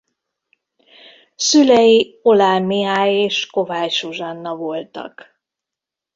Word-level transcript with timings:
Szülei 1.35 2.19
Oláh 2.21 2.63
Mihály 2.65 3.13
és 3.15 3.45
Kovács 3.47 3.99
Zsuzsanna 3.99 4.55
voltak. 4.55 5.39